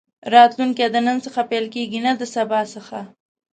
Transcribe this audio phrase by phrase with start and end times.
[0.33, 2.99] راتلونکی د نن څخه پيل کېږي نه د سبا څخه.